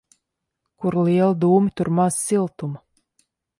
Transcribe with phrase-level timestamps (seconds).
[0.85, 2.85] Kur lieli dūmi, tur maz siltuma.